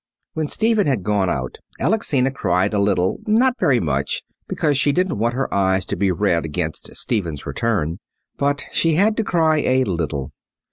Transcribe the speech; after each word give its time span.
When 0.33 0.47
Stephen 0.47 0.87
had 0.87 1.03
gone 1.03 1.29
out 1.29 1.59
Alexina 1.79 2.31
cried 2.31 2.73
a 2.73 2.79
little, 2.81 3.19
not 3.27 3.59
very 3.59 3.79
much, 3.79 4.23
because 4.47 4.75
she 4.75 4.91
didn't 4.91 5.19
want 5.19 5.35
her 5.35 5.53
eyes 5.53 5.85
to 5.85 5.95
be 5.95 6.11
red 6.11 6.43
against 6.43 6.95
Stephen's 6.95 7.45
return. 7.45 7.99
But 8.35 8.65
she 8.71 8.95
had 8.95 9.15
to 9.17 9.23
cry 9.23 9.57
a 9.59 9.83
little. 9.83 10.31